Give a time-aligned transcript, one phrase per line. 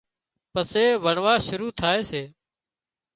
[0.53, 2.23] پسي وڻوا شُروع ٿائي سي